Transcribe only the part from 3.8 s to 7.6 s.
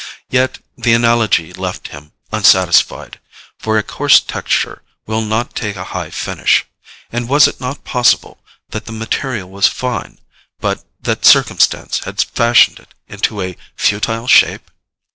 coarse texture will not take a high finish; and was